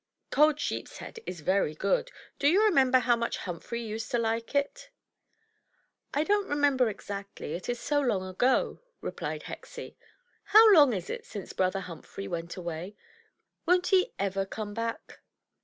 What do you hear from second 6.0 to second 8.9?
"I don't remember exactly, it is so long ago,"